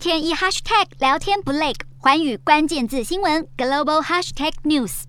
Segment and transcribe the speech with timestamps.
[0.00, 5.02] 天一 hashtag 聊天不累，寰宇关键字新闻 global hashtag news。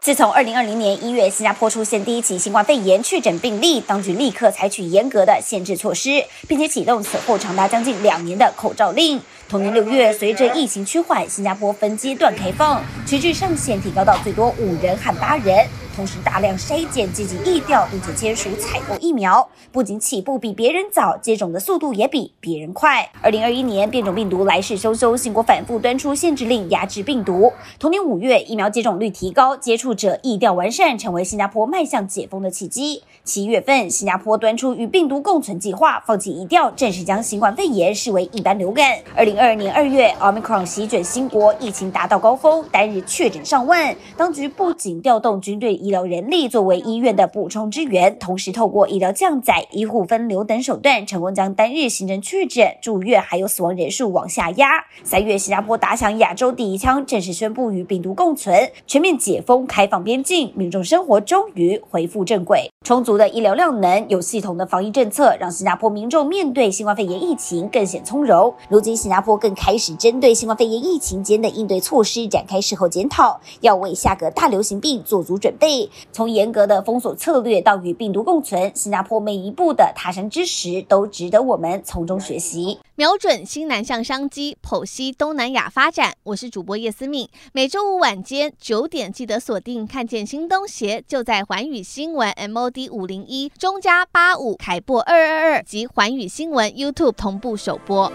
[0.00, 9.22] 自从二零二零年一月新加坡出现第一起新冠肺炎确诊病例，当局立刻采取严格的限制措施，并且启动此后长达将近两年的口罩令。
[9.48, 15.64] 同年六月，随着疫情趋缓，新加坡分阶段开放，群聚上限提高到最多五人和八人。
[15.94, 23.10] 同时大量筛检，积极疫调，并且签署采购疫苗，不仅起步比别人早，接种的速度也比别人快。
[23.20, 27.52] 二零二一年变种病毒来势汹汹，新国反复端出限制令压制病毒。
[27.78, 33.02] 同年五月，疫苗接种率提高，接触者疫调完善，成为新加坡迈向解封的契机。
[33.24, 38.98] 七月份，新加坡端出与病毒共存计划，放弃疫调，正式将新冠肺炎视为一般流感。
[39.14, 45.81] 二零二二年二月，Omicron 席卷新国，疫情达到高峰，单日确诊上万，当局不仅调动军队。
[45.82, 54.68] 医疗人力作为医院的补充支援，同时透过医疗降载、医护分流等手段，成功将单日新增确诊、住院还有死亡人数往下压。
[55.02, 62.70] 三月，新加坡打响亚洲第一枪，正式宣布与病毒共存，全面解封、开放边境，民众生活终于恢复正轨。
[62.84, 68.54] 充足的医疗量能、有系统的防疫政策，让新加坡民众面对新冠肺炎疫情更显从容。
[68.68, 75.71] 如今，新加坡更开始针对新冠肺炎疫情间的应对措施展开事后检讨，要为下个大流行病做足准备。
[76.12, 82.78] 从严格的封锁策略到与病毒共存，新加坡每一步的踏山之石都值得我们从中学习。
[82.94, 86.12] 瞄准新南向商机，剖析东南亚发展。
[86.24, 98.12] 我是主播叶思敏，每周五晚间九点记得锁定，看见新东协就在环宇新闻 MOD 五零一中加八五凯擘二二二及环宇新闻 YouTube 同步首播。